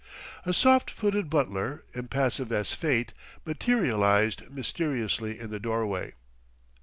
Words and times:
A 0.47 0.51
soft 0.51 0.89
footed 0.89 1.29
butler, 1.29 1.83
impassive 1.93 2.51
as 2.51 2.73
Fate, 2.73 3.13
materialized 3.45 4.49
mysteriously 4.49 5.39
in 5.39 5.51
the 5.51 5.59
doorway. 5.59 6.15